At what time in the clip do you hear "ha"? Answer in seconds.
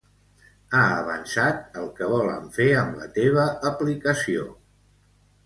0.77-0.85